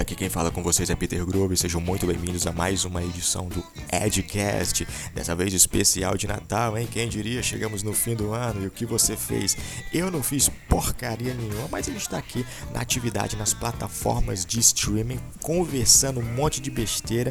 [0.00, 1.56] aqui quem fala com vocês é Peter Grove.
[1.58, 3.62] Sejam muito bem-vindos a mais uma edição do
[3.92, 4.88] Edcast.
[5.14, 6.88] Dessa vez especial de Natal, hein?
[6.90, 7.42] Quem diria?
[7.42, 9.56] Chegamos no fim do ano e o que você fez?
[9.92, 15.20] Eu não fiz porcaria nenhuma, mas ele está aqui na atividade nas plataformas de streaming,
[15.42, 17.30] conversando um monte de besteira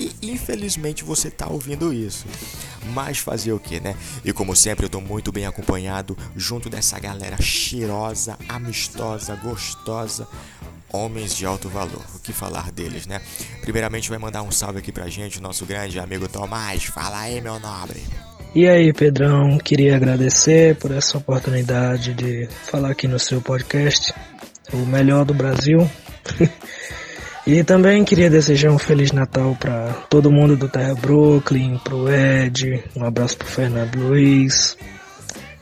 [0.00, 2.26] e infelizmente você está ouvindo isso.
[2.92, 3.94] Mas fazer o que, né?
[4.24, 10.26] E como sempre, eu tô muito bem acompanhado junto dessa galera cheirosa, amistosa, gostosa
[10.92, 12.04] homens de alto valor.
[12.14, 13.20] O que falar deles, né?
[13.60, 16.84] Primeiramente vai mandar um salve aqui pra gente, nosso grande amigo Tomás.
[16.84, 18.02] Fala aí, meu nobre.
[18.54, 24.14] E aí, Pedrão, queria agradecer por essa oportunidade de falar aqui no seu podcast,
[24.72, 25.88] o melhor do Brasil.
[27.46, 32.82] e também queria desejar um feliz Natal para todo mundo do Terra Brooklyn, pro Ed,
[32.96, 34.76] um abraço pro Fernando Luiz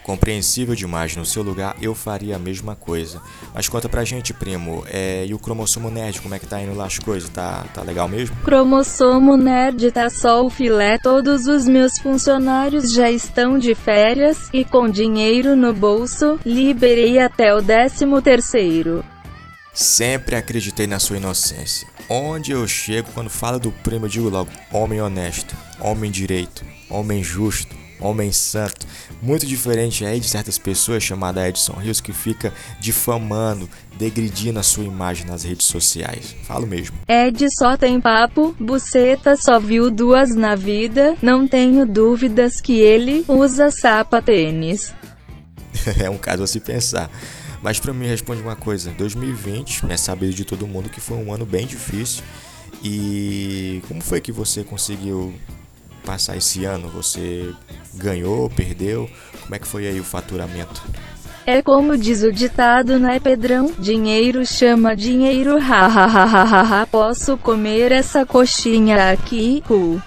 [0.06, 3.20] Compreensível demais, no seu lugar eu faria a mesma coisa.
[3.52, 6.76] Mas conta pra gente, primo, é, e o cromossomo nerd, como é que tá indo
[6.76, 7.28] lá as coisas?
[7.28, 8.36] Tá, tá legal mesmo?
[8.44, 14.64] Cromossomo nerd tá só o filé, todos os meus funcionários já estão de férias, e
[14.64, 19.04] com dinheiro no bolso, liberei até o décimo terceiro.
[19.74, 21.88] Sempre acreditei na sua inocência.
[22.08, 27.24] Onde eu chego, quando falo do primo, eu digo logo: homem honesto, homem direito, homem
[27.24, 27.76] justo,
[28.08, 28.86] homem santo,
[29.22, 33.68] muito diferente aí de certas pessoas chamada Edson Rios que fica difamando,
[33.98, 36.34] degredindo a sua imagem nas redes sociais.
[36.44, 36.96] Falo mesmo.
[37.08, 43.24] Ed só tem papo, buceta só viu duas na vida, não tenho dúvidas que ele
[43.28, 44.94] usa sapatênis.
[46.02, 47.10] é um caso a se pensar.
[47.62, 51.32] Mas para mim responde uma coisa, 2020 é sabido de todo mundo que foi um
[51.32, 52.22] ano bem difícil.
[52.82, 55.34] E como foi que você conseguiu
[56.04, 56.88] passar esse ano?
[56.90, 57.52] Você
[57.96, 59.08] ganhou, perdeu?
[59.42, 60.82] Como é que foi aí o faturamento?
[61.46, 63.72] É como diz o ditado, né, Pedrão?
[63.78, 70.02] Dinheiro chama dinheiro, ha Posso comer essa coxinha aqui, hu.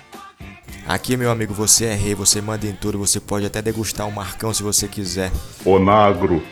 [0.86, 4.12] Aqui, meu amigo, você é rei, você manda em tudo, você pode até degustar um
[4.12, 5.32] marcão se você quiser.
[5.64, 6.44] Onagro,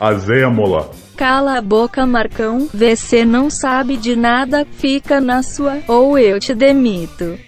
[0.00, 0.90] azêmola.
[1.16, 6.54] Cala a boca, Marcão, você não sabe de nada, fica na sua, ou eu te
[6.54, 7.38] demito.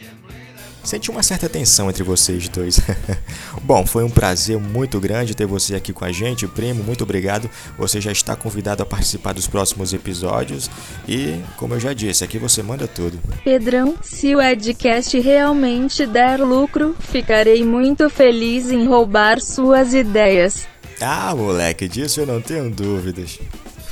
[0.87, 2.81] Senti uma certa tensão entre vocês dois.
[3.61, 6.85] Bom, foi um prazer muito grande ter você aqui com a gente, primo.
[6.85, 7.51] Muito obrigado.
[7.77, 10.71] Você já está convidado a participar dos próximos episódios.
[11.09, 13.19] E, como eu já disse, aqui você manda tudo.
[13.43, 20.69] Pedrão, se o Edcast realmente der lucro, ficarei muito feliz em roubar suas ideias.
[21.01, 23.41] Ah, moleque, disso eu não tenho dúvidas.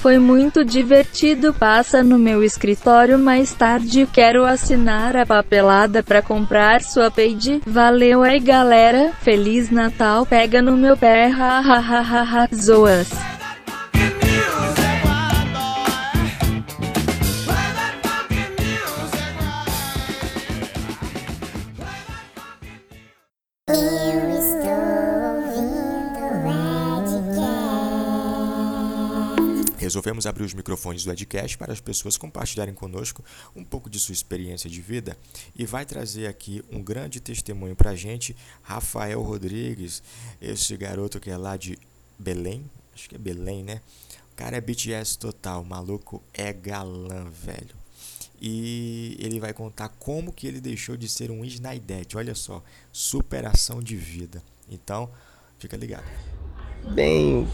[0.05, 1.55] Foi muito divertido.
[1.55, 4.07] Passa no meu escritório mais tarde.
[4.13, 7.63] Quero assinar a papelada para comprar sua page.
[7.67, 9.13] Valeu aí, galera.
[9.23, 10.27] Feliz Natal.
[10.27, 11.29] Pega no meu pé.
[11.29, 12.49] Ha ha ha ha ha.
[12.55, 13.34] Zoas.
[30.05, 33.25] Resolvemos abrir os microfones do Edcast para as pessoas compartilharem conosco
[33.57, 35.17] um pouco de sua experiência de vida
[35.57, 40.03] e vai trazer aqui um grande testemunho para a gente, Rafael Rodrigues,
[40.43, 41.79] esse garoto que é lá de
[42.19, 43.81] Belém, acho que é Belém, né?
[44.33, 47.75] O cara é BTS total, o maluco é galã, velho.
[48.41, 52.63] E ele vai contar como que ele deixou de ser um Snaidete, olha só,
[52.93, 54.43] superação de vida.
[54.69, 55.09] Então,
[55.65, 56.05] Fica ligado.
[56.95, 57.49] Bem,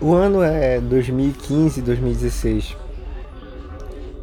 [0.00, 2.76] o ano é 2015, 2016.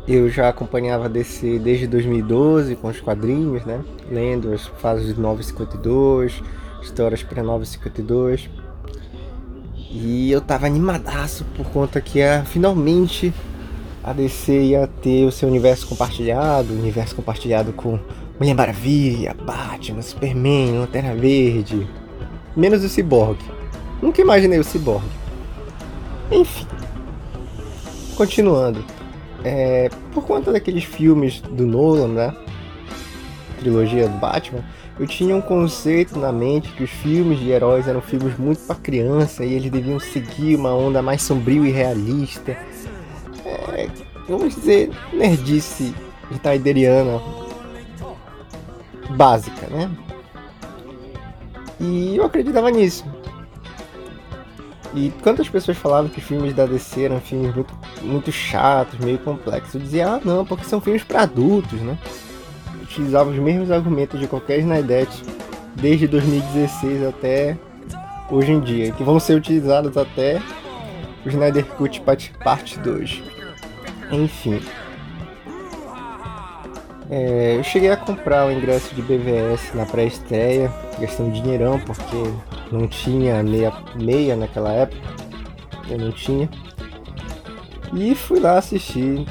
[0.07, 3.81] Eu já acompanhava DC desde 2012 com os quadrinhos, né?
[4.09, 6.41] Lendo as fases de 952,
[6.81, 8.49] histórias para 952.
[9.91, 13.33] E eu tava animadaço por conta que é, finalmente
[14.03, 17.99] a DC ia ter o seu universo compartilhado, universo compartilhado com
[18.39, 21.87] Mulher Maravilha, Batman, Superman, Lanterna Verde,
[22.55, 23.37] menos o Cyborg.
[24.01, 25.03] Nunca imaginei o Cyborg.
[26.31, 26.65] Enfim.
[28.15, 28.83] Continuando.
[29.43, 32.35] É, por conta daqueles filmes do Nolan, né?
[33.59, 34.63] Trilogia do Batman,
[34.99, 38.75] eu tinha um conceito na mente que os filmes de heróis eram filmes muito para
[38.75, 42.57] criança e eles deviam seguir uma onda mais sombrio e realista.
[43.45, 43.87] É,
[44.27, 45.93] vamos dizer, nerdice
[46.41, 47.21] taideriana
[49.11, 49.89] básica, né?
[51.79, 53.05] E eu acreditava nisso.
[54.93, 59.75] E quantas pessoas falavam que filmes da DC eram filmes muito, muito chatos, meio complexos,
[59.75, 61.97] eu dizia, ah não, porque são filmes para adultos, né?
[62.87, 65.07] utilizava os mesmos argumentos de qualquer Snyder
[65.75, 67.57] desde 2016 até
[68.31, 70.41] hoje em dia, que vão ser utilizados até
[71.25, 72.01] o Snyder Cut
[72.43, 73.21] Parte 2.
[74.11, 74.61] Enfim.
[77.09, 82.17] É, eu cheguei a comprar o ingresso de BVS na pré-estreia, gastando dinheirão porque
[82.71, 85.01] não tinha meia, meia naquela época.
[85.89, 86.49] Eu não tinha.
[87.93, 89.25] E fui lá assistir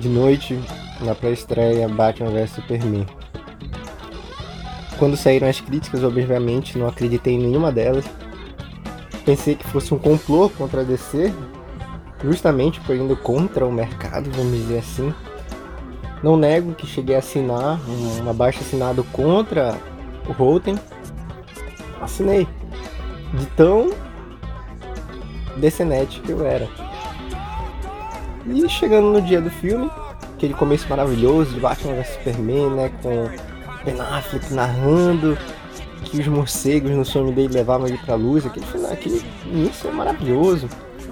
[0.00, 0.58] de noite
[1.00, 3.06] na pré-estreia Batman vs Superman.
[4.98, 8.04] Quando saíram as críticas, obviamente não acreditei em nenhuma delas.
[9.24, 11.32] Pensei que fosse um complô contra a DC,
[12.24, 15.14] justamente por indo contra o mercado, vamos dizer assim.
[16.22, 19.78] Não nego que cheguei a assinar um abaixo assinado contra
[20.28, 20.78] o Rotten.
[22.00, 22.46] Assinei.
[23.34, 23.90] De tão
[25.56, 26.68] DCNet que eu era.
[28.46, 29.90] E chegando no dia do filme,
[30.34, 32.90] aquele começo maravilhoso de Batman vs Superman, né?
[33.02, 33.28] Com
[33.84, 35.38] Ben Affleck narrando
[36.04, 38.44] que os morcegos no sonho dele levavam ele pra luz.
[38.46, 40.68] Aquele, aquele início é maravilhoso.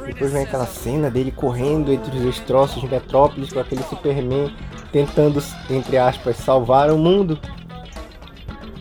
[0.07, 4.51] Depois vem aquela cena dele correndo entre os destroços de Metrópolis com aquele Superman
[4.91, 7.39] tentando, entre aspas, salvar o mundo.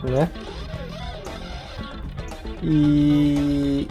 [0.04, 0.30] Né?
[2.64, 3.88] E,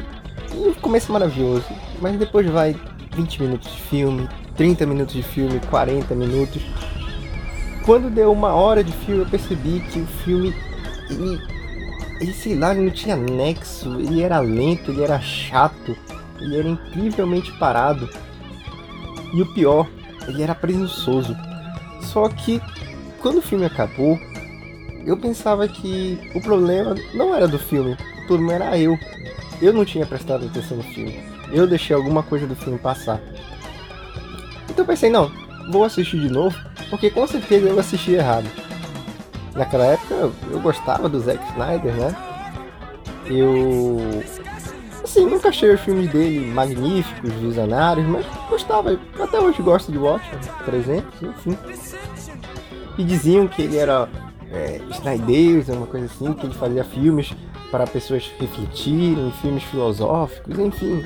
[0.53, 1.67] e começo é maravilhoso.
[2.01, 2.77] Mas depois vai
[3.15, 6.63] 20 minutos de filme, 30 minutos de filme, 40 minutos.
[7.85, 10.55] Quando deu uma hora de filme, eu percebi que o filme,
[11.09, 11.41] ele,
[12.21, 15.97] ele sei lá, ele não tinha nexo, ele era lento, ele era chato,
[16.41, 18.09] ele era incrivelmente parado.
[19.33, 19.89] E o pior,
[20.27, 21.37] ele era presunçoso.
[22.03, 22.61] Só que
[23.21, 24.19] quando o filme acabou,
[25.05, 28.99] eu pensava que o problema não era do filme, problema era eu.
[29.61, 31.19] Eu não tinha prestado atenção no filme.
[31.52, 33.20] Eu deixei alguma coisa do filme passar.
[34.69, 35.31] Então eu pensei, não,
[35.70, 36.56] vou assistir de novo,
[36.90, 38.46] porque com certeza eu assisti errado.
[39.55, 40.14] Naquela época
[40.50, 42.17] eu gostava do Zack Snyder, né?
[43.26, 44.23] Eu.
[45.02, 48.99] Assim, nunca achei os filmes dele magníficos, visionários, mas gostava.
[49.19, 51.56] Até hoje gosto de Watchmen, por exemplo, enfim.
[52.99, 54.08] E diziam que ele era
[54.53, 57.34] é, Snyder, uma coisa assim, que ele fazia filmes
[57.70, 61.05] para pessoas refletirem, filmes filosóficos, enfim.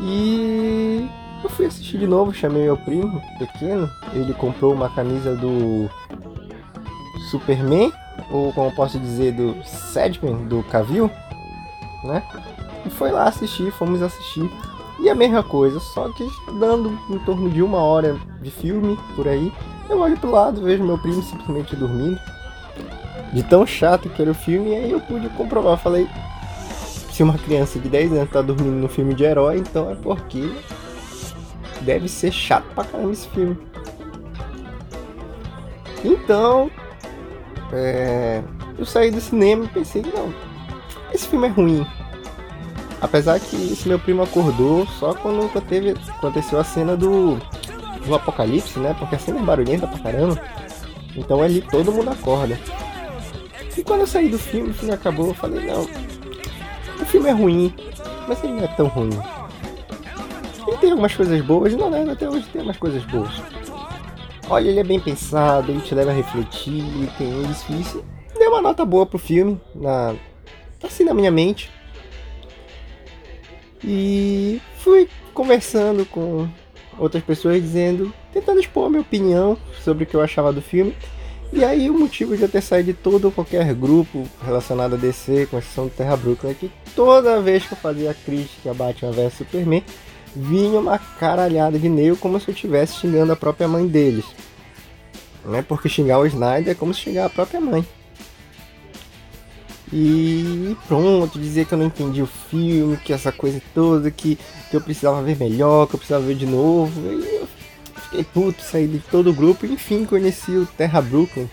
[0.00, 1.08] E
[1.42, 3.90] eu fui assistir de novo, chamei meu primo pequeno.
[4.12, 5.88] Ele comprou uma camisa do
[7.30, 7.92] Superman,
[8.30, 11.10] ou como posso dizer, do Sedman, do Cavill,
[12.04, 12.22] né?
[12.84, 14.50] E foi lá assistir, fomos assistir.
[15.00, 16.28] E a mesma coisa, só que
[16.58, 19.52] dando em torno de uma hora de filme por aí,
[19.88, 22.20] eu olho pro lado, vejo meu primo simplesmente dormindo.
[23.32, 25.78] De tão chato que era o filme, e aí eu pude comprovar.
[25.78, 26.08] Falei,
[27.12, 30.50] se uma criança de 10 anos tá dormindo no filme de herói, então é porque
[31.82, 33.56] deve ser chato pra caramba esse filme.
[36.04, 36.70] Então,
[37.72, 38.42] é,
[38.78, 40.32] eu saí do cinema e pensei, não,
[41.12, 41.86] esse filme é ruim.
[43.00, 47.38] Apesar que esse meu primo acordou só quando teve, aconteceu a cena do,
[48.06, 48.94] do apocalipse, né?
[48.98, 50.40] Porque a cena é barulhenta pra caramba.
[51.16, 52.58] Então ali todo mundo acorda.
[53.80, 55.84] E quando eu saí do filme, o filme acabou, eu falei, não,
[57.00, 57.74] o filme é ruim,
[58.28, 59.18] mas ele não é tão ruim.
[60.68, 63.32] Ele tem algumas coisas boas, não lembro, até hoje tem umas coisas boas.
[64.50, 66.84] Olha, ele é bem pensado, ele te leva a refletir,
[67.16, 68.04] tem isso e isso.
[68.38, 70.14] Deu uma nota boa pro filme, na,
[70.82, 71.70] assim na minha mente.
[73.82, 76.46] E fui conversando com
[76.98, 80.94] outras pessoas dizendo, tentando expor minha opinião sobre o que eu achava do filme.
[81.52, 84.96] E aí o motivo de eu ter saído de todo ou qualquer grupo relacionado a
[84.96, 88.74] DC, com exceção do Terra Brooklyn, é que toda vez que eu fazia crítica a
[88.74, 89.84] Batman vs Superman,
[90.34, 94.24] vinha uma caralhada de e como se eu estivesse xingando a própria mãe deles.
[95.44, 95.62] Né?
[95.62, 97.84] Porque xingar o Snyder é como se xingar a própria mãe.
[99.92, 104.38] E pronto, dizer que eu não entendi o filme, que essa coisa toda, que,
[104.70, 106.92] que eu precisava ver melhor, que eu precisava ver de novo.
[107.10, 107.48] E eu
[108.10, 111.48] fiquei puto, saí de todo o grupo e enfim conheci o Terra Brooklyn.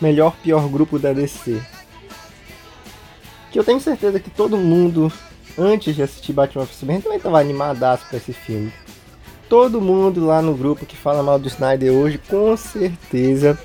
[0.00, 1.60] Melhor, pior grupo da DC.
[3.52, 5.12] Que eu tenho certeza que todo mundo,
[5.56, 8.72] antes de assistir Batman vs Superman, também estava animadaço pra esse filme.
[9.48, 13.58] Todo mundo lá no grupo que fala mal do Snyder hoje, com certeza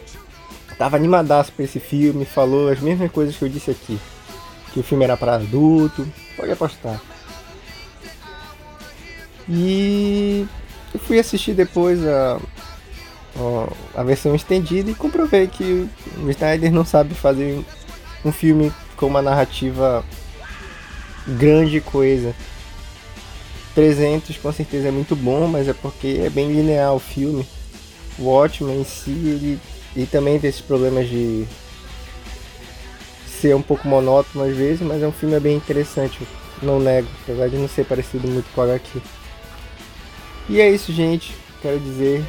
[0.80, 4.00] tava animadaço pra esse filme, falou as mesmas coisas que eu disse aqui.
[4.72, 6.08] Que o filme era para adulto,
[6.38, 7.02] pode apostar.
[9.50, 10.48] E
[10.94, 12.40] eu fui assistir depois a,
[13.96, 17.64] a, versão estendida e comprovei que o Snyder não sabe fazer
[18.26, 20.04] um filme com uma narrativa
[21.28, 22.34] grande coisa.
[23.76, 27.46] 300 com certeza é muito bom, mas é porque é bem linear o filme.
[28.18, 29.60] O Watchmen em si, ele
[29.96, 31.46] e também tem esses problemas de
[33.40, 36.20] ser um pouco monótono às vezes, mas é um filme bem interessante,
[36.62, 39.02] não nego, apesar de não ser parecido muito com o HQ.
[40.50, 41.34] E é isso, gente.
[41.62, 42.26] Quero dizer,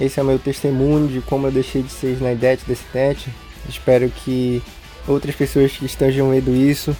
[0.00, 3.30] esse é o meu testemunho de como eu deixei de ser Snydete desse tete.
[3.68, 4.62] Espero que
[5.06, 6.96] outras pessoas que estejam vendo isso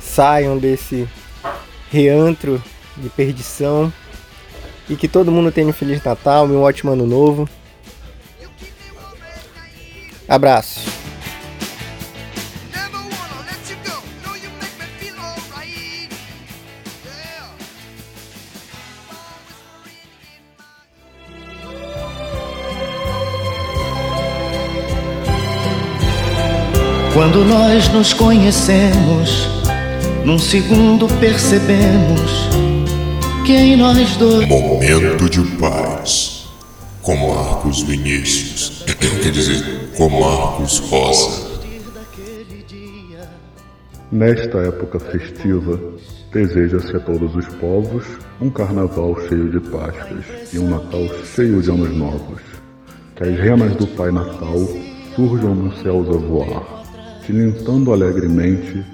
[0.00, 1.08] saiam desse
[1.90, 2.62] reantro
[2.96, 3.92] de perdição
[4.88, 7.48] e que todo mundo tenha um Feliz Natal e um ótimo Ano Novo.
[10.28, 10.93] Abraço.
[27.84, 29.48] Nós nos conhecemos,
[30.24, 32.48] num segundo percebemos
[33.44, 34.48] que em nós dois.
[34.48, 36.48] Momento de paz,
[37.02, 38.84] com Marcos Vinícius.
[39.22, 41.44] Quer dizer, com Marcos Rosa.
[44.10, 45.78] Nesta época festiva,
[46.32, 48.04] deseja-se a todos os povos
[48.40, 52.40] um carnaval cheio de Páscoas e um Natal cheio de anos novos.
[53.16, 54.58] Que as renas do Pai Natal
[55.14, 56.83] surjam nos céus a voar,
[57.26, 58.84] tilintando alegremente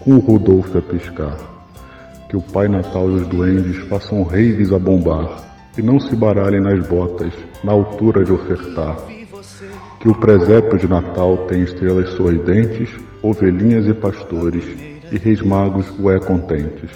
[0.00, 1.36] com o Rudolfo a piscar.
[2.28, 6.60] Que o Pai Natal e os duendes façam raves a bombar e não se baralhem
[6.60, 7.32] nas botas
[7.64, 8.96] na altura de ofertar
[10.00, 12.88] que o presépio de Natal tem estrelas sorridentes,
[13.22, 14.64] ovelhinhas e pastores,
[15.12, 16.90] e reis magos o é contentes.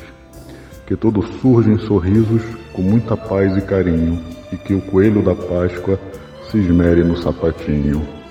[0.87, 4.19] Que tudo surja em sorrisos, com muita paz e carinho,
[4.51, 6.01] e que o coelho da Páscoa
[6.51, 8.24] se esmere no sapatinho.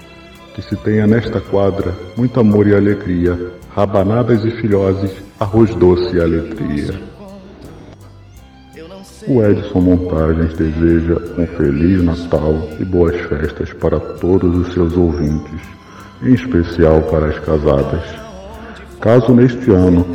[0.56, 3.38] Que se tenha nesta quadra muito amor e alegria,
[3.76, 7.02] rabanadas e filhoses, arroz doce e alegria.
[9.28, 15.62] O Edson Montagens deseja um Feliz Natal e boas festas para todos os seus ouvintes,
[16.22, 18.04] em especial para as casadas.
[19.00, 20.06] Caso neste ano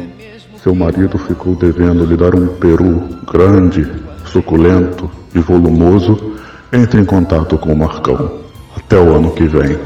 [0.62, 3.87] seu marido ficou devendo lhe dar um peru grande,
[4.26, 6.37] suculento e volumoso,
[6.73, 8.48] entre em contato com o Marcão.
[8.88, 9.78] Até o ano que vem.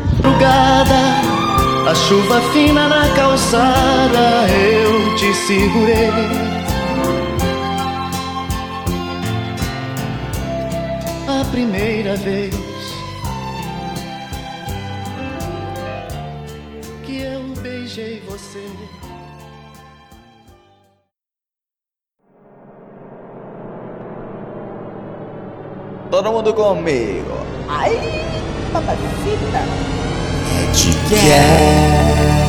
[1.89, 6.63] A chuva fina na calçada, eu te segurei.
[11.51, 12.55] primeira vez
[17.05, 18.65] que eu beijei você.
[26.11, 27.37] Todo mundo comigo.
[27.69, 27.93] Ai,
[28.73, 29.63] papacita.
[30.59, 32.42] É de quer.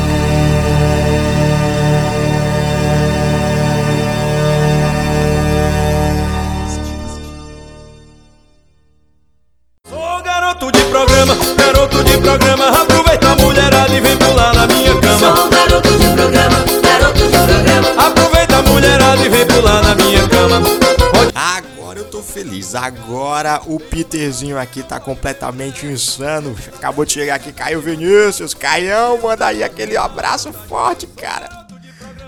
[22.43, 22.75] Feliz.
[22.75, 26.53] Agora o Peterzinho aqui tá completamente insano.
[26.75, 28.53] Acabou de chegar aqui, Caio Vinícius.
[28.53, 31.63] Caião, manda aí aquele abraço forte, cara.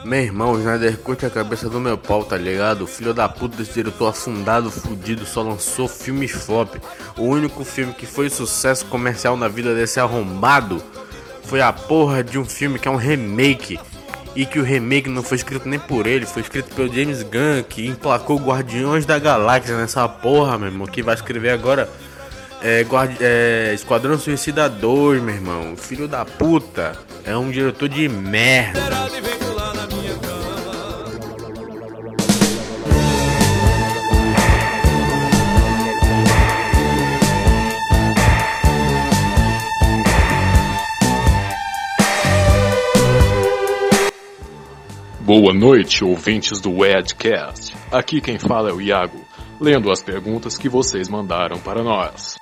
[0.06, 2.84] Meu irmão, o Snyder curte a cabeça do meu pau, tá ligado?
[2.84, 6.76] O filho da puta desse diretor afundado, fudido, só lançou filmes flop.
[7.18, 10.82] O único filme que foi sucesso comercial na vida desse arrombado
[11.44, 13.80] foi a porra de um filme que é um remake.
[14.36, 17.64] E que o remake não foi escrito nem por ele, foi escrito pelo James Gunn,
[17.68, 20.86] que emplacou Guardiões da Galáxia nessa porra, meu irmão.
[20.88, 21.90] Que vai escrever agora
[22.62, 25.76] É, guardi é, Esquadrão Suicida 2, meu irmão.
[25.78, 26.94] Filho da puta.
[27.24, 28.82] É um diretor de merda.
[45.26, 47.76] Boa noite, ouvintes do Edcast.
[47.92, 49.20] Aqui quem fala é o Iago,
[49.60, 52.36] lendo as perguntas que vocês mandaram para nós.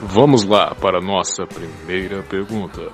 [0.00, 2.92] Vamos lá para a nossa primeira pergunta.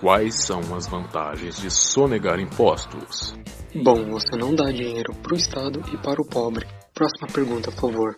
[0.00, 3.36] Quais são as vantagens de sonegar impostos?
[3.74, 6.64] Bom, você não dá dinheiro para o Estado e para o pobre.
[6.94, 8.16] Próxima pergunta, por favor.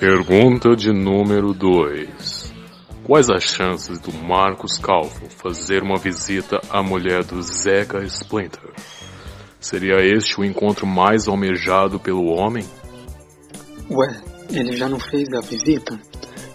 [0.00, 2.39] Pergunta de número 2.
[3.10, 8.70] Quais as chances do Marcos Calvo fazer uma visita à mulher do Zeca Splinter?
[9.58, 12.64] Seria este o encontro mais almejado pelo homem?
[13.90, 15.98] Ué, ele já não fez a visita?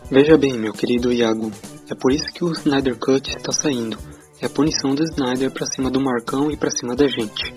[0.10, 1.52] Veja bem, meu querido Iago,
[1.92, 3.98] é por isso que o Snyder Cut está saindo.
[4.42, 7.54] É a punição do Snyder pra cima do Marcão e pra cima da gente.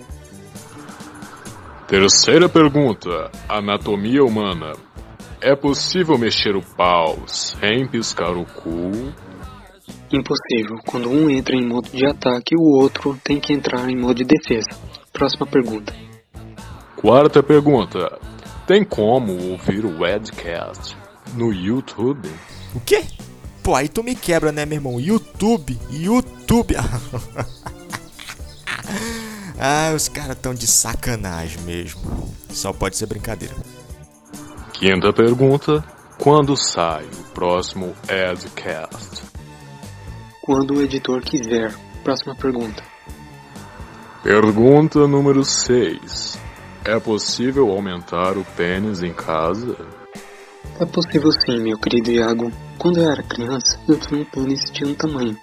[1.87, 4.73] Terceira pergunta: Anatomia humana.
[5.41, 9.13] É possível mexer o pau sem piscar o cu?
[10.11, 10.77] Impossível.
[10.85, 14.25] Quando um entra em modo de ataque, o outro tem que entrar em modo de
[14.25, 14.69] defesa.
[15.13, 15.95] Próxima pergunta.
[16.97, 18.19] Quarta pergunta.
[18.67, 20.97] Tem como ouvir o Edcast
[21.33, 22.29] no YouTube?
[22.75, 23.05] O quê?
[23.63, 24.99] Pô, aí tu me quebra, né, meu irmão?
[24.99, 26.75] YouTube, YouTube.
[29.57, 32.01] ah, os caras tão de sacanagem mesmo.
[32.49, 33.55] Só pode ser brincadeira.
[34.79, 35.83] Quinta pergunta:
[36.17, 39.23] quando sai o próximo Edcast?
[40.41, 41.75] Quando o editor quiser.
[42.01, 42.81] Próxima pergunta.
[44.23, 46.39] Pergunta número 6.
[46.85, 49.75] É possível aumentar o pênis em casa?
[50.79, 52.49] É possível sim, meu querido Iago.
[52.77, 55.37] Quando eu era criança, eu tinha um pênis de um tamanho.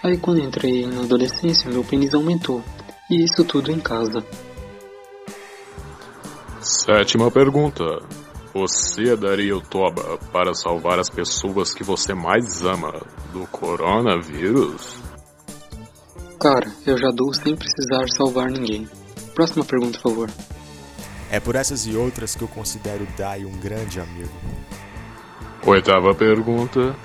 [0.00, 2.62] Aí quando entrei na adolescência, meu pênis aumentou.
[3.10, 4.24] E isso tudo em casa.
[6.60, 7.98] Sétima pergunta.
[8.52, 12.92] Você daria o toba para salvar as pessoas que você mais ama
[13.32, 15.00] do coronavírus?
[16.40, 18.88] Cara, eu já dou sem precisar salvar ninguém.
[19.34, 20.30] Próxima pergunta, por favor.
[21.30, 24.32] É por essas e outras que eu considero Dai um grande amigo.
[25.64, 26.96] Oitava pergunta.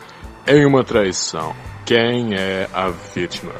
[0.48, 1.56] Em uma traição,
[1.86, 3.54] quem é a vítima?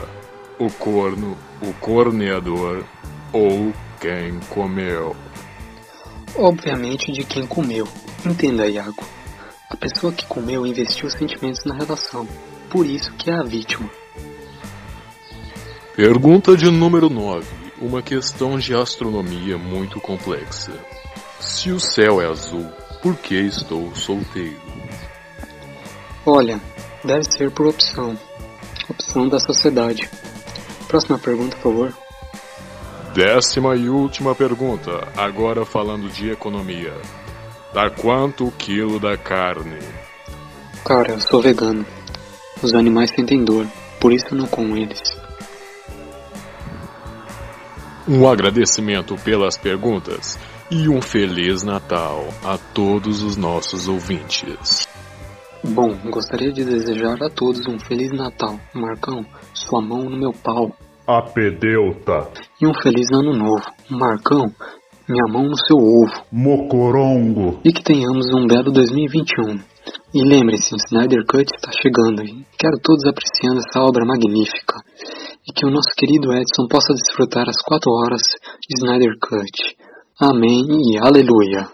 [0.58, 2.84] O corno, o corneador
[3.32, 5.16] ou quem comeu?
[6.38, 7.88] Obviamente de quem comeu.
[8.26, 9.04] Entenda, Iago.
[9.70, 12.28] A pessoa que comeu investiu sentimentos na relação.
[12.70, 13.90] Por isso que é a vítima.
[15.96, 17.48] Pergunta de número 9.
[17.80, 20.74] Uma questão de astronomia muito complexa.
[21.40, 22.66] Se o céu é azul,
[23.02, 24.60] por que estou solteiro?
[26.26, 26.60] Olha,
[27.04, 28.18] deve ser por opção.
[28.90, 30.10] Opção da sociedade.
[30.88, 32.05] Próxima pergunta, por favor.
[33.16, 36.92] Décima e última pergunta, agora falando de economia.
[37.74, 39.80] Dá quanto o quilo da carne?
[40.84, 41.86] Cara, eu sou vegano.
[42.62, 43.66] Os animais sentem dor,
[44.02, 45.02] por isso eu não como eles.
[48.06, 50.38] Um agradecimento pelas perguntas
[50.70, 54.90] e um Feliz Natal a todos os nossos ouvintes.
[55.64, 58.60] Bom, gostaria de desejar a todos um Feliz Natal.
[58.74, 60.76] Marcão, sua mão no meu pau.
[61.08, 62.32] Apedeuta.
[62.60, 63.64] E um feliz ano novo.
[63.92, 64.52] Marcão,
[65.08, 66.26] minha mão no seu ovo.
[66.32, 67.60] Mocorongo.
[67.64, 69.60] E que tenhamos um belo 2021.
[70.16, 72.24] E lembre-se, Snyder Cut está chegando.
[72.58, 74.82] Quero todos apreciando essa obra magnífica.
[75.48, 78.24] E que o nosso querido Edson possa desfrutar as quatro horas
[78.68, 79.78] de Snyder Cut.
[80.20, 81.70] Amém e aleluia.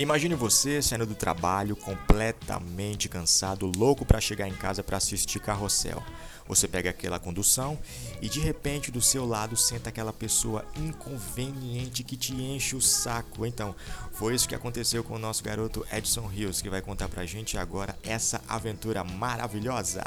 [0.00, 6.02] Imagine você saindo do trabalho completamente cansado, louco para chegar em casa para assistir Carrossel.
[6.48, 7.78] Você pega aquela condução
[8.22, 13.44] e de repente do seu lado senta aquela pessoa inconveniente que te enche o saco.
[13.44, 13.76] Então,
[14.12, 17.58] foi isso que aconteceu com o nosso garoto Edson Rios, que vai contar pra gente
[17.58, 20.02] agora essa aventura maravilhosa.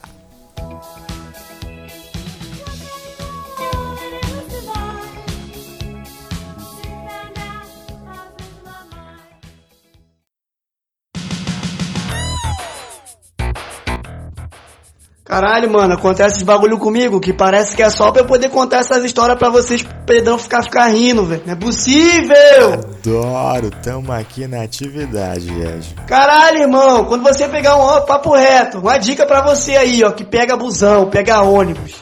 [15.33, 18.81] Caralho, mano, acontece esse bagulho comigo que parece que é só pra eu poder contar
[18.81, 21.41] essas histórias pra vocês, pedão ficar, ficar rindo, velho.
[21.43, 22.73] Não é possível!
[22.73, 25.95] Adoro, tamo aqui na atividade, Ed.
[26.05, 30.11] Caralho, irmão, quando você pegar um ó, papo reto, uma dica pra você aí, ó,
[30.11, 31.95] que pega busão, pega ônibus.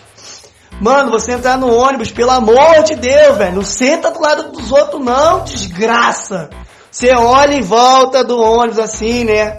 [0.82, 4.74] Mano, você entrar no ônibus, pelo amor de Deus, velho, não senta do lado dos
[4.74, 6.50] outros não, desgraça.
[6.92, 9.58] Você olha em volta do ônibus assim, né?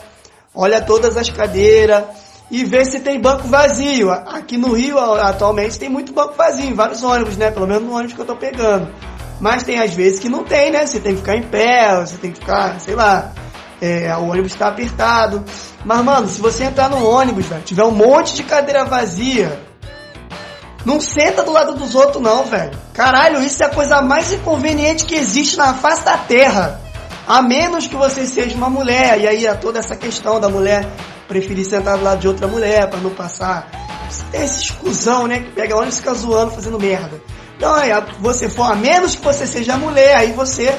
[0.54, 2.04] Olha todas as cadeiras
[2.52, 4.10] e vê se tem banco vazio.
[4.10, 7.50] Aqui no Rio, atualmente, tem muito banco vazio vários ônibus, né?
[7.50, 8.92] Pelo menos no ônibus que eu tô pegando.
[9.40, 10.84] Mas tem às vezes que não tem, né?
[10.84, 13.32] Você tem que ficar em pé, você tem que ficar, sei lá,
[13.80, 15.42] é, o ônibus está apertado.
[15.82, 19.58] Mas, mano, se você entrar no ônibus, velho, tiver um monte de cadeira vazia,
[20.84, 22.78] não senta do lado dos outros, não, velho.
[22.92, 26.82] Caralho, isso é a coisa mais inconveniente que existe na face da terra.
[27.26, 30.86] A menos que você seja uma mulher, e aí é toda essa questão da mulher
[31.32, 33.66] preferir sentar do lado de outra mulher para não passar.
[34.34, 35.40] Esse exclusão, né?
[35.40, 37.18] Que pega ônibus e fica zoando, fazendo merda.
[37.56, 37.90] Então, aí,
[38.20, 40.76] você for, a menos que você seja mulher, aí você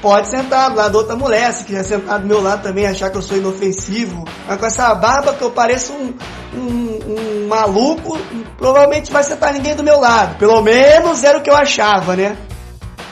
[0.00, 1.52] pode sentar do lado da outra mulher.
[1.52, 4.24] Se quiser sentar do meu lado também, achar que eu sou inofensivo.
[4.46, 6.14] Mas com essa barba que eu pareço um,
[6.54, 8.16] um, um maluco,
[8.56, 10.38] provavelmente vai sentar ninguém do meu lado.
[10.38, 12.36] Pelo menos era o que eu achava, né?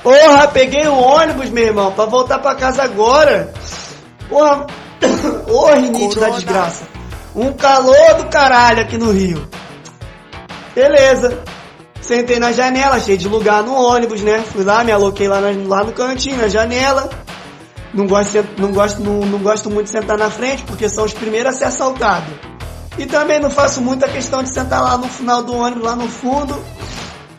[0.01, 3.53] Porra, peguei o ônibus, meu irmão, pra voltar pra casa agora.
[4.29, 4.67] Porra,
[5.49, 6.85] Ô, rinite da desgraça.
[7.35, 9.47] Um calor do caralho aqui no Rio.
[10.75, 11.43] Beleza.
[12.01, 14.45] Sentei na janela, cheio de lugar no ônibus, né?
[14.53, 17.09] Fui lá, me aloquei lá, lá no cantinho, na janela.
[17.95, 21.15] Não gosto, não, gosto, não, não gosto muito de sentar na frente, porque são os
[21.15, 22.29] primeiros a ser assaltados.
[22.99, 26.09] E também não faço muita questão de sentar lá no final do ônibus, lá no
[26.09, 26.55] fundo,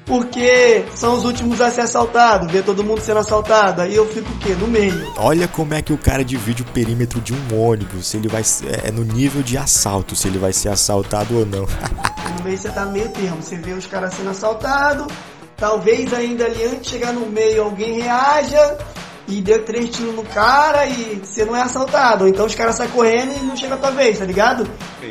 [0.06, 3.82] porque são os últimos a ser assaltados, ver todo mundo sendo assaltado.
[3.82, 4.56] Aí eu fico o quê?
[4.60, 5.14] No meio.
[5.18, 8.44] Olha como é que o cara divide o perímetro de um ônibus, se ele vai
[8.84, 11.66] é no nível de assalto, se ele vai ser assaltado ou não.
[12.44, 15.08] meio você tá meio termo, você vê os caras sendo assaltados,
[15.58, 18.78] talvez ainda ali antes de chegar no meio alguém reaja
[19.28, 22.28] e deu três tiros no cara e você não é assaltado.
[22.28, 24.68] Então os caras saem correndo e não chega a tua vez, tá ligado?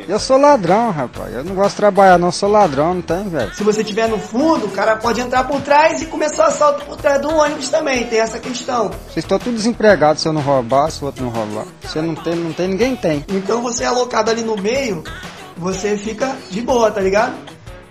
[0.09, 1.35] Eu sou ladrão, rapaz.
[1.35, 2.29] Eu não gosto de trabalhar, não.
[2.29, 3.55] Eu sou ladrão, não tem, velho.
[3.55, 6.85] Se você estiver no fundo, o cara pode entrar por trás e começar o assalto
[6.85, 8.07] por trás do ônibus também.
[8.07, 8.89] Tem essa questão.
[8.89, 11.67] Vocês estão todos desempregados se eu não roubar, se o outro não roubar.
[11.89, 13.25] Se não tem, não tem, ninguém tem.
[13.29, 15.03] Então você é alocado ali no meio,
[15.57, 17.35] você fica de boa, tá ligado?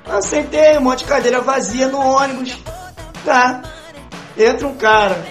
[0.08, 2.58] Eu sentei um monte de cadeira vazia no ônibus.
[3.26, 3.62] Tá.
[4.38, 5.24] Entra um cara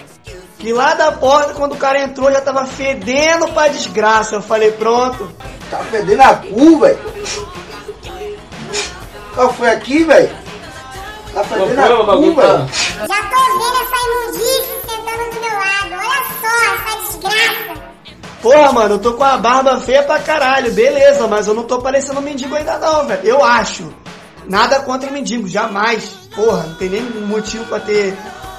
[0.63, 4.37] que lá da porta, quando o cara entrou, já tava fedendo pra desgraça.
[4.37, 5.29] Eu falei, pronto.
[5.69, 6.99] Tá fedendo a cu, velho.
[9.35, 10.31] Qual foi aqui, velho?
[11.35, 12.69] Tá fedendo a cu, velho.
[12.97, 15.95] Já tô vendo essa imundícia sentando do meu lado.
[15.95, 17.83] Olha só, essa desgraça.
[18.41, 21.81] Porra, mano, eu tô com a barba feia pra caralho, beleza, mas eu não tô
[21.81, 23.25] parecendo um mendigo ainda não, velho.
[23.25, 23.93] Eu acho.
[24.47, 26.05] Nada contra mendigo, jamais.
[26.37, 28.17] Porra, não tem nem motivo pra ter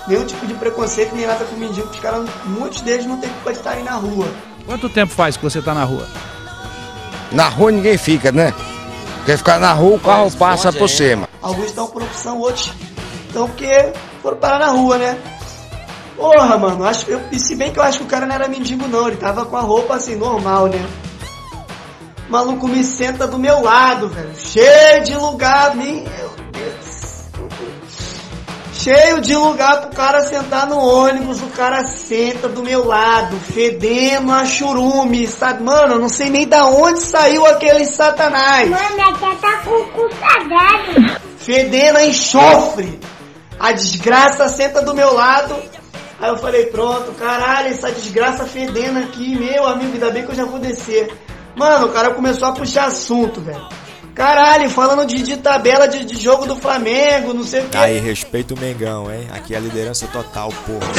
[0.07, 3.51] nenhum tipo de preconceito nem nada com mendigo, os caras, muitos deles não tem culpa
[3.51, 4.27] de estarem na rua.
[4.65, 6.07] Quanto tempo faz que você tá na rua?
[7.31, 8.53] Na rua ninguém fica, né?
[9.25, 11.27] Quer ficar na rua, o carro passa por cima.
[11.41, 12.71] Alguns estão por opção, outros
[13.27, 15.17] estão porque foram parar na rua, né?
[16.15, 18.47] Porra, mano, acho, eu, e se bem que eu acho que o cara não era
[18.47, 20.85] mendigo não, ele tava com a roupa assim, normal, né?
[22.27, 24.31] O maluco me senta do meu lado, velho.
[24.35, 26.32] Cheio de lugar, meu
[28.83, 34.29] cheio de lugar pro cara sentar no ônibus, o cara senta do meu lado, fedendo
[34.29, 35.63] a churume, sabe?
[35.63, 38.69] Mano, eu não sei nem da onde saiu aquele satanás.
[38.69, 41.21] Mano, até tá com o cu cagado.
[41.37, 42.99] Fedendo a enxofre.
[43.57, 45.55] A desgraça senta do meu lado.
[46.19, 50.35] Aí eu falei, pronto, caralho, essa desgraça fedendo aqui, meu amigo, ainda bem que eu
[50.35, 51.09] já vou descer.
[51.55, 53.65] Mano, o cara começou a puxar assunto, velho.
[54.15, 57.77] Caralho, falando de, de tabela de, de, jogo do Flamengo, não sei o que.
[57.77, 59.27] Aí, respeita o Mengão, hein?
[59.33, 60.91] Aqui é a liderança total, porra.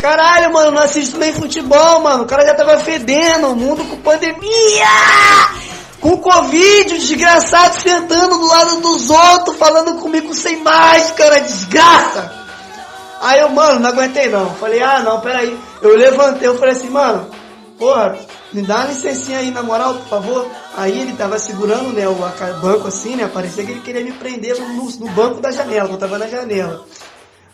[0.00, 2.24] Caralho, mano, não assisto nem futebol, mano.
[2.24, 4.86] O cara já tava fedendo, o mundo com pandemia!
[6.00, 12.42] Com Covid, desgraçado sentando do lado dos outros, falando comigo sem máscara, desgraça!
[13.20, 14.52] Aí eu, mano, não aguentei não.
[14.56, 15.56] Falei, ah, não, peraí.
[15.80, 17.30] Eu levantei, eu falei assim, mano,
[17.78, 18.18] porra,
[18.52, 20.50] me dá uma licencinha aí, na moral, por favor.
[20.76, 22.14] Aí ele tava segurando, né, o
[22.60, 25.98] banco assim, né, parecia que ele queria me prender no, no banco da janela, eu
[25.98, 26.84] tava na janela.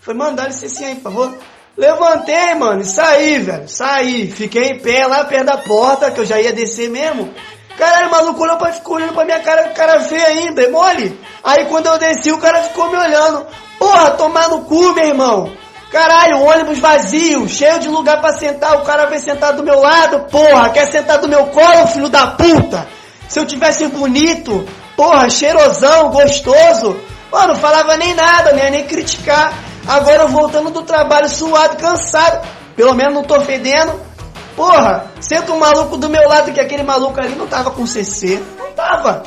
[0.01, 1.39] Falei, mano, dá licencinha aí, por favor.
[1.77, 4.31] Levantei, mano, e saí, velho, saí.
[4.33, 7.33] Fiquei em pé lá perto da porta, que eu já ia descer mesmo.
[7.77, 11.19] Caralho, o maluco olhou pra, ficou olhando pra minha cara, cara feio ainda, é mole.
[11.45, 13.47] Aí quando eu desci, o cara ficou me olhando.
[13.79, 15.53] Porra, tomar no cu, meu irmão.
[15.91, 20.21] Caralho, ônibus vazio, cheio de lugar pra sentar, o cara vem sentar do meu lado,
[20.31, 22.87] porra, quer sentar do meu colo, filho da puta?
[23.27, 27.01] Se eu tivesse bonito, porra, cheirosão, gostoso,
[27.33, 29.53] mano, falava nem nada, nem nem criticar.
[29.87, 32.47] Agora eu voltando do trabalho suado, cansado,
[32.77, 33.99] pelo menos não tô fedendo.
[34.55, 38.43] Porra, senta um maluco do meu lado, que aquele maluco ali não tava com CC.
[38.59, 39.23] Não tava.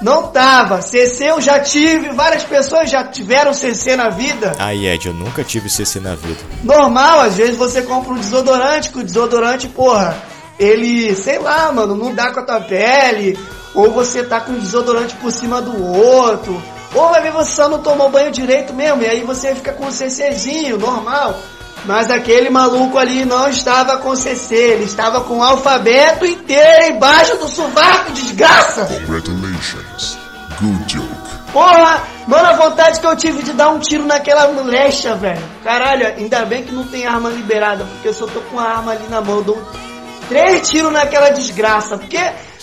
[0.00, 0.82] Não tava.
[0.82, 4.52] CC eu já tive, várias pessoas já tiveram CC na vida.
[4.58, 6.40] Aí, Ed, eu nunca tive CC na vida.
[6.62, 10.16] Normal, às vezes você compra um desodorante, que o desodorante, porra,
[10.58, 13.38] ele, sei lá, mano, não dá com a tua pele,
[13.74, 16.62] ou você tá com um desodorante por cima do outro,
[16.94, 19.86] ou vai ver você só não tomou banho direito mesmo, e aí você fica com
[19.86, 21.38] um CCzinho, normal.
[21.86, 27.36] Mas aquele maluco ali não estava com CC, ele estava com o alfabeto inteiro embaixo
[27.36, 28.86] do sovaco, desgraça!
[28.86, 30.18] Congratulations.
[30.60, 31.26] Good joke.
[31.52, 35.42] Porra, mano, a vontade que eu tive de dar um tiro naquela molecha, velho.
[35.62, 38.92] Caralho, ainda bem que não tem arma liberada, porque eu só tô com a arma
[38.92, 39.62] ali na mão, dou
[40.28, 42.20] três tiros naquela desgraça, porque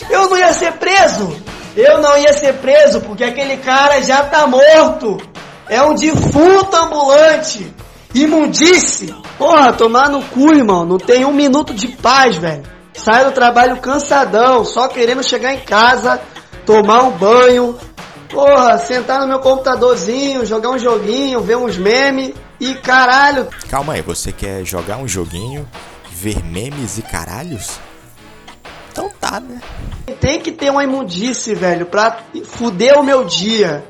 [0.10, 1.36] eu não ia ser preso.
[1.76, 5.18] Eu não ia ser preso, porque aquele cara já tá morto.
[5.68, 7.74] É um defunto ambulante.
[8.14, 9.14] Imundice!
[9.38, 10.86] Porra, tomar no cu, irmão.
[10.86, 12.64] Não tem um minuto de paz, velho.
[12.94, 16.22] Saio do trabalho cansadão, só querendo chegar em casa,
[16.66, 17.78] tomar um banho,
[18.30, 23.48] porra, sentar no meu computadorzinho, jogar um joguinho, ver uns memes e caralho.
[23.70, 25.68] Calma aí, você quer jogar um joguinho,
[26.12, 27.80] ver memes e caralhos?
[28.92, 29.60] Então tá, né?
[30.22, 33.84] Tem que ter uma imundice, velho, pra fuder o meu dia.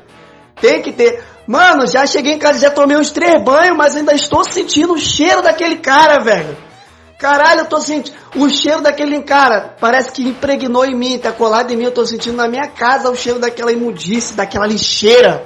[0.60, 1.22] Tem que ter.
[1.46, 4.98] Mano, já cheguei em casa, já tomei uns três banhos, mas ainda estou sentindo o
[4.98, 6.56] cheiro daquele cara, velho.
[7.18, 9.74] Caralho, eu tô sentindo o cheiro daquele cara.
[9.78, 11.84] Parece que impregnou em mim, tá colado em mim.
[11.84, 15.44] Eu tô sentindo na minha casa o cheiro daquela imundice, daquela lixeira.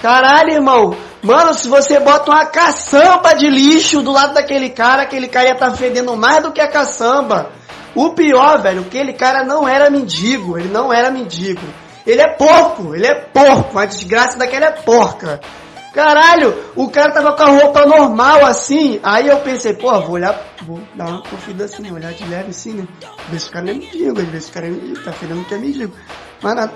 [0.00, 0.96] Caralho, irmão.
[1.22, 5.54] Mano, se você bota uma caçamba de lixo do lado daquele cara, aquele cara ia
[5.54, 7.52] tá fedendo mais do que a caçamba.
[7.94, 10.58] O pior, velho, aquele cara não era mendigo.
[10.58, 11.62] Ele não era mendigo.
[12.06, 13.78] Ele é porco, ele é porco.
[13.78, 15.40] A desgraça daquela é porca.
[15.92, 18.98] Caralho, o cara tava com a roupa normal assim.
[19.02, 22.72] Aí eu pensei, pô, vou olhar, vou dar uma conferida assim, olhar de leve assim,
[22.72, 22.88] né?
[23.28, 25.44] Ver se o cara não é mendigo, ver se o cara é mendigo, tá fedendo
[25.44, 25.92] que é mendigo.
[26.40, 26.72] Mas nada.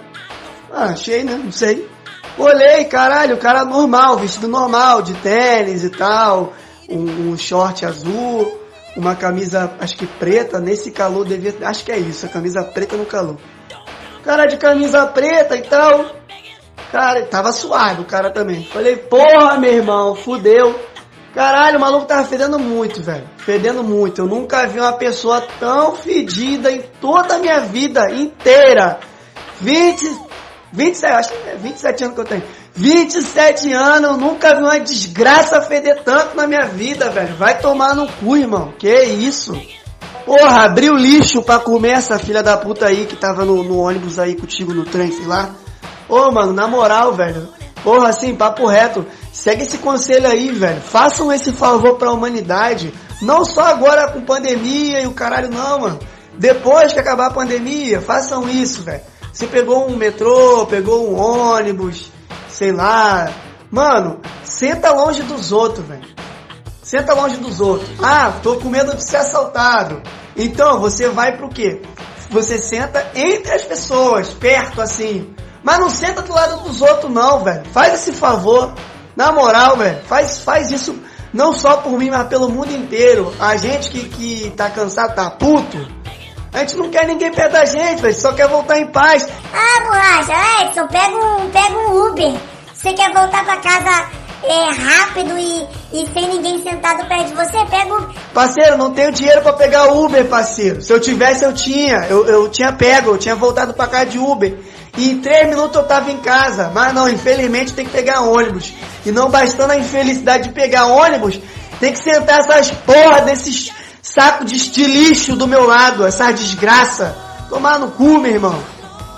[0.70, 1.40] Ah, achei, né?
[1.42, 1.88] Não sei.
[2.36, 6.52] Olhei, caralho, o cara normal, vestido normal, de tênis e tal.
[6.86, 8.60] Um, um short azul,
[8.94, 11.54] uma camisa, acho que preta, nesse calor devia.
[11.62, 13.38] Acho que é isso, a camisa preta no calor.
[14.26, 16.04] Cara de camisa preta e tal.
[16.90, 18.64] Cara, tava suado o cara também.
[18.64, 20.78] Falei, porra, meu irmão, fudeu.
[21.32, 23.22] Caralho, o maluco tava fedendo muito, velho.
[23.36, 24.22] Fedendo muito.
[24.22, 28.98] Eu nunca vi uma pessoa tão fedida em toda a minha vida inteira.
[29.60, 30.18] 20,
[30.72, 32.42] 27, acho que é 27 anos que eu tenho.
[32.74, 37.36] 27 anos, eu nunca vi uma desgraça feder tanto na minha vida, velho.
[37.36, 38.74] Vai tomar no cu, irmão.
[38.76, 39.52] Que isso?
[40.26, 44.18] Porra, abriu lixo pra comer essa filha da puta aí que tava no, no ônibus
[44.18, 45.50] aí contigo no trem, sei lá.
[46.08, 47.48] Ô, mano, na moral, velho.
[47.84, 49.06] Porra, assim, papo reto.
[49.32, 50.80] Segue esse conselho aí, velho.
[50.80, 52.92] Façam esse favor pra humanidade.
[53.22, 56.00] Não só agora com pandemia e o caralho, não, mano.
[56.36, 59.02] Depois que acabar a pandemia, façam isso, velho.
[59.32, 62.10] Você pegou um metrô, pegou um ônibus,
[62.48, 63.30] sei lá.
[63.70, 66.25] Mano, senta longe dos outros, velho.
[66.86, 67.90] Senta longe dos outros.
[68.00, 70.00] Ah, tô com medo de ser assaltado.
[70.36, 71.82] Então, você vai pro quê?
[72.30, 75.34] Você senta entre as pessoas, perto assim.
[75.64, 77.64] Mas não senta do lado dos outros, não, velho.
[77.72, 78.72] Faz esse favor.
[79.16, 80.00] Na moral, velho.
[80.04, 80.96] Faz, faz isso
[81.34, 83.34] não só por mim, mas pelo mundo inteiro.
[83.40, 85.88] A gente que, que tá cansado, tá puto.
[86.52, 88.14] A gente não quer ninguém perto da gente, velho.
[88.14, 89.26] Só quer voltar em paz.
[89.52, 92.40] Ah, borracha, Edson, pega um, pega um Uber.
[92.72, 97.64] Você quer voltar pra casa é, rápido e, e sem ninguém sentado perto de você?
[97.70, 98.14] Pega o.
[98.32, 100.80] Parceiro, não tenho dinheiro pra pegar Uber, parceiro.
[100.80, 102.06] Se eu tivesse, eu tinha.
[102.08, 104.58] Eu, eu tinha pego, eu tinha voltado pra casa de Uber.
[104.96, 106.70] E em três minutos eu tava em casa.
[106.74, 108.72] Mas não, infelizmente tem que pegar ônibus.
[109.04, 111.38] E não bastando a infelicidade de pegar ônibus,
[111.80, 117.16] tem que sentar essas porra desses sacos de estilixo do meu lado, essa desgraça.
[117.48, 118.58] Tomar no cu, meu irmão.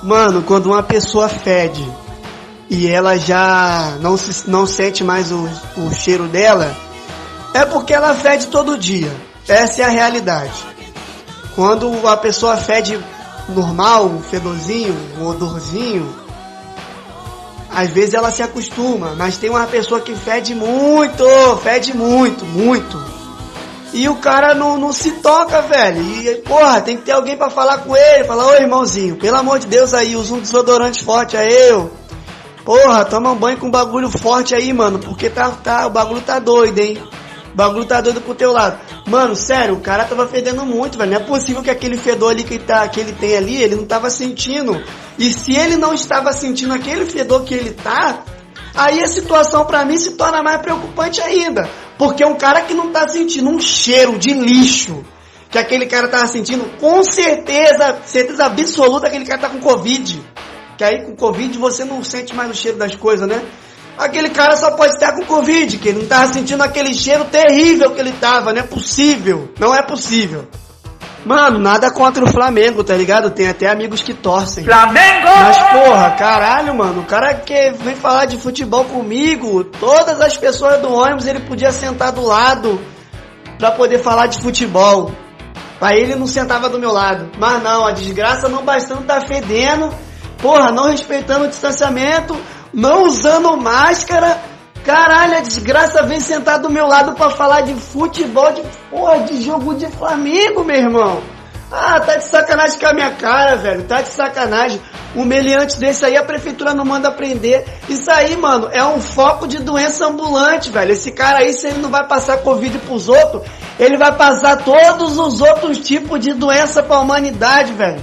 [0.02, 1.86] Mano, quando uma pessoa fede
[2.70, 6.74] e ela já não, se, não sente mais o, o cheiro dela,
[7.54, 9.10] é porque ela fede todo dia.
[9.46, 10.66] Essa é a realidade.
[11.54, 12.98] Quando a pessoa fede
[13.48, 16.14] normal, um fedorzinho, um odorzinho,
[17.70, 21.24] às vezes ela se acostuma, mas tem uma pessoa que fede muito,
[21.62, 23.18] fede muito, muito.
[23.92, 26.02] E o cara não, não se toca, velho.
[26.02, 29.58] E, porra, tem que ter alguém para falar com ele, falar, ô irmãozinho, pelo amor
[29.58, 31.90] de Deus aí, usa um desodorante forte aí, eu.
[32.68, 36.38] Porra, toma um banho com bagulho forte aí, mano, porque tá, tá, o bagulho tá
[36.38, 37.02] doido, hein?
[37.54, 38.78] bagulho tá doido pro teu lado.
[39.06, 41.12] Mano, sério, o cara tava fedendo muito, velho.
[41.12, 43.86] Não é possível que aquele fedor ali que, tá, que ele tem ali, ele não
[43.86, 44.78] tava sentindo.
[45.18, 48.22] E se ele não estava sentindo aquele fedor que ele tá,
[48.74, 51.66] aí a situação para mim se torna mais preocupante ainda.
[51.96, 55.02] Porque um cara que não tá sentindo um cheiro de lixo
[55.50, 60.22] que aquele cara tava sentindo, com certeza, certeza absoluta, aquele cara tá com Covid.
[60.78, 63.42] Que aí com Covid você não sente mais o cheiro das coisas, né?
[63.98, 67.90] Aquele cara só pode estar com Covid, que ele não tava sentindo aquele cheiro terrível
[67.90, 70.46] que ele tava, não é possível, não é possível.
[71.26, 73.28] Mano, nada contra o Flamengo, tá ligado?
[73.30, 74.64] Tem até amigos que torcem.
[74.64, 75.26] Flamengo!
[75.26, 80.80] Mas porra, caralho, mano, o cara que vem falar de futebol comigo, todas as pessoas
[80.80, 82.80] do ônibus ele podia sentar do lado
[83.58, 85.10] pra poder falar de futebol.
[85.80, 87.30] Aí ele não sentava do meu lado.
[87.36, 89.92] Mas não, a desgraça não bastando tá fedendo.
[90.38, 92.36] Porra, não respeitando o distanciamento,
[92.72, 94.40] não usando máscara.
[94.84, 99.42] Caralho, a desgraça vem sentar do meu lado para falar de futebol, de porra, de
[99.42, 101.22] jogo de Flamengo, meu irmão.
[101.70, 103.82] Ah, tá de sacanagem com a minha cara, velho.
[103.82, 104.80] Tá de sacanagem.
[105.14, 107.66] Um meliante desse aí a prefeitura não manda prender.
[107.88, 110.92] Isso aí, mano, é um foco de doença ambulante, velho.
[110.92, 113.42] Esse cara aí, se ele não vai passar Covid pros outros,
[113.78, 118.02] ele vai passar todos os outros tipos de doença pra humanidade, velho.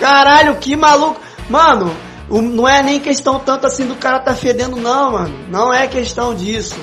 [0.00, 1.20] Caralho, que maluco.
[1.48, 1.94] Mano,
[2.28, 5.34] não é nem questão tanto assim do cara tá fedendo, não, mano.
[5.48, 6.76] Não é questão disso.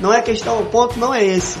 [0.00, 1.58] Não é questão, o ponto não é esse.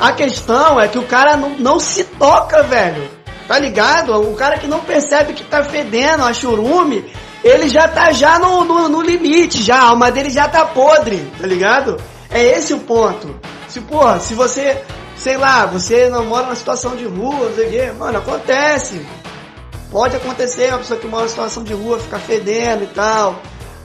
[0.00, 3.08] A questão é que o cara não, não se toca, velho.
[3.46, 4.14] Tá ligado?
[4.14, 7.04] O cara que não percebe que tá fedendo a churume,
[7.42, 11.28] ele já tá já no, no, no, limite, já, a alma dele já tá podre,
[11.40, 11.96] tá ligado?
[12.30, 13.40] É esse o ponto.
[13.68, 14.80] Se, porra, se você,
[15.16, 19.04] sei lá, você não mora numa situação de rua, não sei o quê, mano, acontece.
[19.90, 23.40] Pode acontecer uma pessoa que mora numa situação de rua ficar fedendo e tal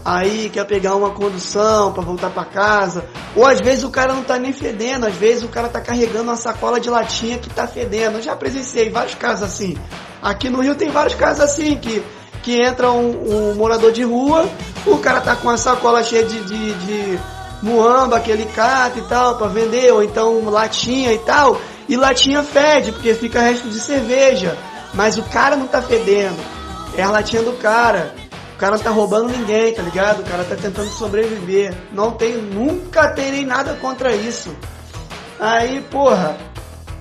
[0.06, 3.04] aí quer pegar uma condução para voltar para casa.
[3.36, 6.26] Ou às vezes o cara não tá nem fedendo, às vezes o cara tá carregando
[6.26, 8.20] uma sacola de latinha que tá fedendo.
[8.20, 9.76] Eu já presenciei vários casos assim.
[10.22, 12.04] Aqui no Rio tem vários casos assim que
[12.44, 14.48] que entra um, um morador de rua,
[14.86, 17.20] o cara tá com uma sacola cheia de, de, de
[17.60, 22.44] muamba que ele cata e tal para vender, ou então latinha e tal, e latinha
[22.44, 24.56] fede porque fica resto de cerveja,
[24.96, 26.42] mas o cara não tá fedendo,
[26.98, 28.14] é a latinha do cara.
[28.56, 30.22] O cara não tá roubando ninguém, tá ligado?
[30.22, 31.76] O cara tá tentando sobreviver.
[31.92, 34.56] Não tem, nunca terei nada contra isso.
[35.38, 36.38] Aí, porra.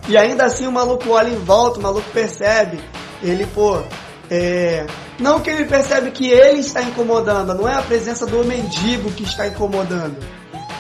[0.09, 2.81] E ainda assim o maluco olha em volta, o maluco percebe.
[3.23, 3.81] Ele, pô,
[4.29, 4.85] é.
[5.19, 9.23] Não que ele percebe que ele está incomodando, não é a presença do mendigo que
[9.23, 10.17] está incomodando.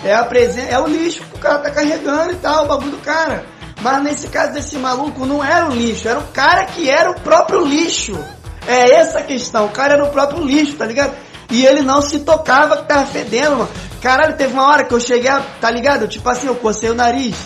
[0.05, 2.91] É a presença, é o lixo que o cara tá carregando e tal, o bagulho
[2.91, 3.47] do cara.
[3.85, 7.21] Mas nesse caso desse maluco não era o lixo, era o cara que era o
[7.21, 8.19] próprio lixo.
[8.67, 9.67] É essa a questão.
[9.67, 11.13] O cara era o próprio lixo, tá ligado?
[11.51, 13.69] E ele não se tocava que tava fedendo, mano.
[14.01, 16.09] Caralho, teve uma hora que eu cheguei, tá ligado?
[16.09, 17.37] Tipo assim, eu cocei o nariz.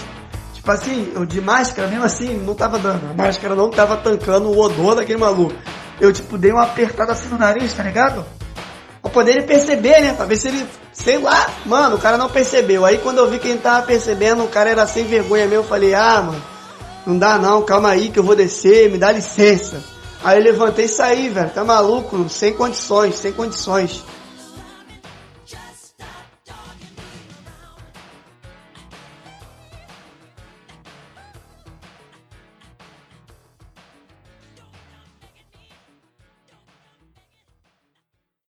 [0.54, 3.10] Tipo assim, eu de máscara, mesmo assim, não tava dando.
[3.10, 5.56] A máscara não tava tancando o odor daquele maluco.
[6.00, 8.24] Eu, tipo, dei uma apertada assim no nariz, tá ligado?
[9.08, 10.12] Pra poder ele perceber, né?
[10.12, 12.84] Pra ver se ele, sei lá, mano, o cara não percebeu.
[12.84, 15.68] Aí quando eu vi que ele tava percebendo, o cara era sem vergonha mesmo, eu
[15.68, 16.42] falei, ah, mano,
[17.06, 19.82] não dá não, calma aí que eu vou descer, me dá licença.
[20.22, 21.50] Aí eu levantei e saí, velho.
[21.50, 22.28] Tá maluco?
[22.28, 24.04] Sem condições, sem condições.